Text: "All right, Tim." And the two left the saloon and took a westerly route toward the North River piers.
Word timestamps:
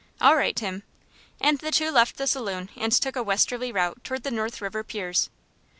"All 0.19 0.35
right, 0.35 0.55
Tim." 0.55 0.81
And 1.39 1.59
the 1.59 1.69
two 1.69 1.91
left 1.91 2.17
the 2.17 2.25
saloon 2.25 2.71
and 2.75 2.91
took 2.91 3.15
a 3.15 3.21
westerly 3.21 3.71
route 3.71 4.03
toward 4.03 4.23
the 4.23 4.31
North 4.31 4.59
River 4.59 4.83
piers. 4.83 5.29